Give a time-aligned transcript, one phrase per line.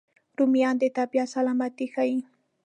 [0.37, 2.19] رومیان د طبیعت سلامتي ښيي